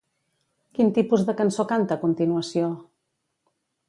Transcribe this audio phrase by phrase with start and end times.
[0.77, 2.71] Quin tipus de cançó canta a continuació?